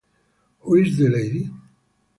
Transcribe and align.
Who 0.61 0.73
is 0.77 0.97
the 0.97 1.09
lady? 1.09 1.51